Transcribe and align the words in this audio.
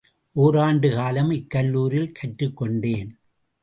ஒராண்டு 0.35 0.89
காலம் 0.95 1.31
இக்கல்லூரியில் 1.31 2.11
கற்றுக் 2.11 2.57
கொண்டேன். 2.57 3.19